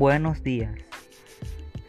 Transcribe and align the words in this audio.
Buenos 0.00 0.42
días. 0.42 0.74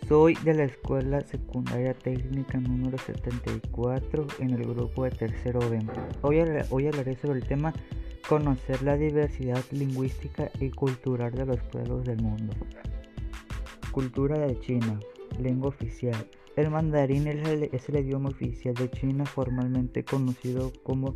Soy 0.09 0.35
de 0.43 0.53
la 0.53 0.65
Escuela 0.65 1.21
Secundaria 1.21 1.93
Técnica 1.93 2.59
número 2.59 2.97
74 2.97 4.27
en 4.39 4.49
el 4.49 4.65
grupo 4.65 5.05
de 5.05 5.11
tercero 5.11 5.61
B. 5.69 5.79
Hoy, 6.21 6.87
hablaré 6.87 7.15
sobre 7.15 7.39
el 7.39 7.47
tema 7.47 7.71
conocer 8.27 8.81
la 8.81 8.97
diversidad 8.97 9.63
lingüística 9.71 10.51
y 10.59 10.71
cultural 10.71 11.31
de 11.31 11.45
los 11.45 11.63
pueblos 11.71 12.03
del 12.03 12.21
mundo. 12.21 12.53
Cultura 13.93 14.37
de 14.39 14.59
China, 14.59 14.99
lengua 15.39 15.69
oficial. 15.69 16.27
El 16.57 16.69
mandarín 16.69 17.27
es 17.27 17.47
el, 17.47 17.69
es 17.71 17.87
el 17.87 17.99
idioma 17.99 18.31
oficial 18.31 18.73
de 18.73 18.91
China 18.91 19.23
formalmente 19.25 20.03
conocido 20.03 20.73
como 20.83 21.15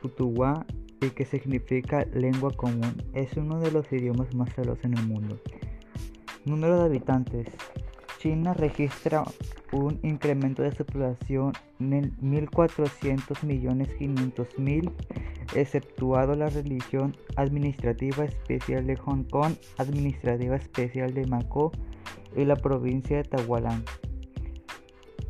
Putuhua 0.00 0.66
y 1.00 1.10
que 1.10 1.24
significa 1.24 2.04
lengua 2.12 2.50
común. 2.50 3.00
Es 3.14 3.36
uno 3.36 3.60
de 3.60 3.70
los 3.70 3.92
idiomas 3.92 4.34
más 4.34 4.58
hablados 4.58 4.82
en 4.82 4.98
el 4.98 5.06
mundo. 5.06 5.38
Número 6.44 6.78
de 6.78 6.84
habitantes. 6.86 7.48
China 8.18 8.52
registra 8.54 9.24
un 9.72 9.98
incremento 10.02 10.62
de 10.62 10.72
su 10.72 10.84
población 10.84 11.52
en 11.78 12.16
1.400 12.18 13.42
millones 13.44 13.88
mil, 14.58 14.90
exceptuado 15.54 16.34
la 16.34 16.48
región 16.48 17.16
administrativa 17.36 18.24
especial 18.24 18.86
de 18.86 18.96
Hong 18.96 19.24
Kong, 19.24 19.54
administrativa 19.78 20.56
especial 20.56 21.14
de 21.14 21.26
Macao 21.26 21.72
y 22.36 22.44
la 22.44 22.56
provincia 22.56 23.16
de 23.18 23.24
Tahualán. 23.24 23.84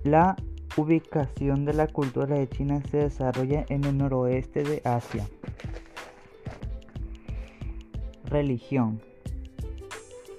La 0.04 0.36
ubicación 0.76 1.64
de 1.64 1.74
la 1.74 1.86
cultura 1.86 2.38
de 2.38 2.48
China 2.48 2.82
se 2.90 2.98
desarrolla 2.98 3.64
en 3.68 3.84
el 3.84 3.98
noroeste 3.98 4.62
de 4.64 4.80
Asia. 4.84 5.26
Religión. 8.24 9.11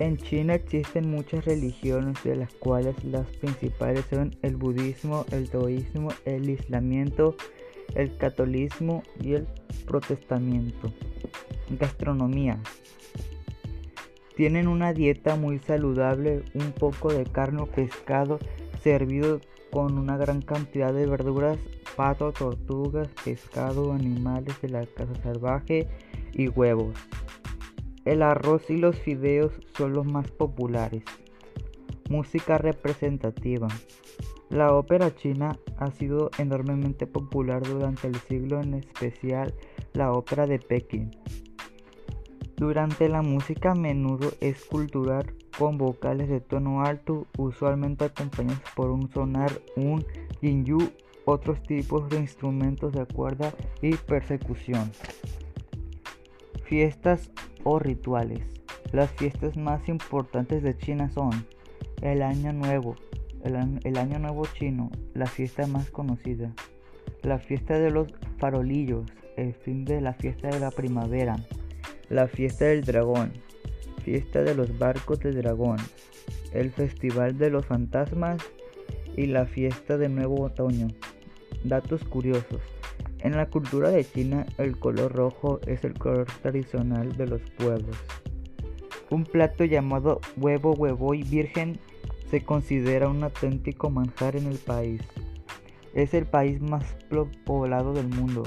En 0.03 0.17
China 0.17 0.55
existen 0.55 1.09
muchas 1.09 1.45
religiones 1.45 2.21
de 2.25 2.35
las 2.35 2.53
cuales 2.55 3.01
las 3.05 3.25
principales 3.37 4.03
son 4.09 4.35
el 4.41 4.57
budismo, 4.57 5.25
el 5.31 5.49
taoísmo, 5.49 6.09
el 6.25 6.49
islamiento, 6.49 7.37
el 7.95 8.17
catolicismo 8.17 9.01
y 9.21 9.35
el 9.35 9.47
protestamiento. 9.87 10.91
Gastronomía. 11.79 12.59
Tienen 14.35 14.67
una 14.67 14.91
dieta 14.91 15.37
muy 15.37 15.59
saludable, 15.59 16.43
un 16.53 16.73
poco 16.73 17.13
de 17.13 17.23
carne 17.23 17.61
o 17.61 17.67
pescado 17.67 18.39
servido 18.83 19.39
con 19.71 19.97
una 19.97 20.17
gran 20.17 20.41
cantidad 20.41 20.93
de 20.93 21.05
verduras, 21.05 21.57
pato, 21.95 22.33
tortugas, 22.33 23.07
pescado, 23.23 23.93
animales 23.93 24.61
de 24.61 24.67
la 24.67 24.85
casa 24.85 25.15
salvaje 25.23 25.87
y 26.33 26.49
huevos. 26.49 26.93
El 28.05 28.21
arroz 28.21 28.69
y 28.69 28.77
los 28.77 28.97
fideos 28.99 29.53
son 29.77 29.93
los 29.93 30.05
más 30.05 30.29
populares. 30.29 31.03
Música 32.09 32.57
representativa. 32.57 33.67
La 34.49 34.73
ópera 34.73 35.15
china 35.15 35.57
ha 35.77 35.89
sido 35.91 36.29
enormemente 36.37 37.07
popular 37.07 37.63
durante 37.63 38.07
el 38.07 38.15
siglo, 38.15 38.61
en 38.61 38.75
especial 38.75 39.53
la 39.93 40.11
ópera 40.11 40.45
de 40.45 40.59
Pekín. 40.59 41.11
Durante 42.57 43.09
la 43.09 43.21
música 43.21 43.71
a 43.71 43.75
menudo 43.75 44.31
es 44.41 44.63
cultural 44.65 45.33
con 45.57 45.77
vocales 45.77 46.29
de 46.29 46.39
tono 46.39 46.83
alto, 46.83 47.25
usualmente 47.37 48.05
acompañados 48.05 48.61
por 48.75 48.91
un 48.91 49.11
sonar, 49.11 49.51
un 49.75 50.05
yin 50.41 50.65
otros 51.25 51.61
tipos 51.63 52.09
de 52.09 52.19
instrumentos 52.19 52.91
de 52.93 53.05
cuerda 53.05 53.53
y 53.81 53.95
persecución. 53.95 54.91
Fiestas 56.65 57.31
o 57.63 57.79
rituales. 57.79 58.41
Las 58.91 59.11
fiestas 59.11 59.57
más 59.57 59.87
importantes 59.89 60.61
de 60.63 60.77
China 60.77 61.09
son 61.09 61.45
el 62.01 62.21
Año 62.21 62.53
Nuevo, 62.53 62.95
el, 63.43 63.97
Año 63.97 64.19
Nuevo 64.19 64.45
chino, 64.53 64.91
la 65.13 65.25
fiesta 65.25 65.67
más 65.67 65.89
conocida, 65.89 66.53
la 67.21 67.39
fiesta 67.39 67.79
de 67.79 67.91
los 67.91 68.13
farolillos, 68.37 69.05
el 69.37 69.53
fin 69.53 69.85
de 69.85 70.01
la 70.01 70.13
fiesta 70.13 70.49
de 70.49 70.59
la 70.59 70.71
primavera, 70.71 71.37
la 72.09 72.27
fiesta 72.27 72.65
del 72.65 72.83
dragón, 72.83 73.33
fiesta 74.03 74.43
de 74.43 74.55
los 74.55 74.77
barcos 74.77 75.19
de 75.19 75.31
dragón, 75.31 75.77
el 76.53 76.71
festival 76.71 77.37
de 77.37 77.49
los 77.49 77.65
fantasmas 77.65 78.41
y 79.17 79.27
la 79.27 79.45
fiesta 79.45 79.97
de 79.97 80.09
nuevo 80.09 80.43
otoño. 80.43 80.87
Datos 81.63 82.03
curiosos. 82.03 82.61
En 83.23 83.37
la 83.37 83.45
cultura 83.45 83.89
de 83.89 84.03
China, 84.03 84.45
el 84.57 84.77
color 84.77 85.13
rojo 85.13 85.61
es 85.65 85.85
el 85.85 85.93
color 85.93 86.27
tradicional 86.41 87.15
de 87.15 87.25
los 87.25 87.41
pueblos. 87.57 87.95
Un 89.09 89.23
plato 89.23 89.63
llamado 89.63 90.19
huevo 90.35 90.73
huevoy 90.73 91.23
virgen 91.23 91.79
se 92.29 92.43
considera 92.43 93.07
un 93.07 93.23
auténtico 93.23 93.89
manjar 93.89 94.35
en 94.35 94.47
el 94.47 94.57
país. 94.57 95.01
Es 95.93 96.13
el 96.13 96.25
país 96.25 96.61
más 96.61 96.97
poblado 97.45 97.93
del 97.93 98.09
mundo. 98.09 98.43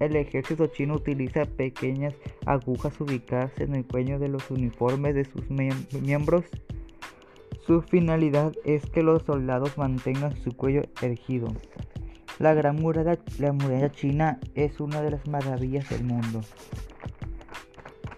El 0.00 0.16
ejército 0.16 0.68
chino 0.68 0.94
utiliza 0.94 1.44
pequeñas 1.44 2.14
agujas 2.46 2.98
ubicadas 3.02 3.52
en 3.58 3.74
el 3.74 3.84
cuello 3.84 4.18
de 4.18 4.28
los 4.28 4.50
uniformes 4.50 5.14
de 5.14 5.26
sus 5.26 5.50
miembros. 5.50 6.46
Su 7.66 7.82
finalidad 7.82 8.54
es 8.64 8.86
que 8.86 9.02
los 9.02 9.22
soldados 9.24 9.76
mantengan 9.76 10.34
su 10.42 10.56
cuello 10.56 10.84
erguido. 11.02 11.48
La 12.44 12.52
Gran 12.52 12.76
Muralla, 12.76 13.18
la 13.38 13.54
muralla 13.54 13.90
china 13.90 14.38
es 14.54 14.78
una 14.78 15.00
de 15.00 15.12
las 15.12 15.26
maravillas 15.26 15.88
del 15.88 16.04
mundo. 16.04 16.42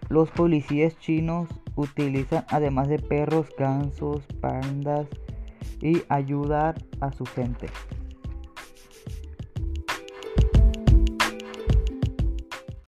Los 0.09 0.32
policías 0.32 0.98
chinos 0.98 1.48
utilizan 1.76 2.44
además 2.48 2.88
de 2.88 2.98
perros, 2.98 3.47
gansos, 3.56 4.25
pandas 4.41 5.06
y 5.81 6.03
ayudar 6.09 6.75
a 7.00 7.12
su 7.12 7.25
gente. 7.25 7.69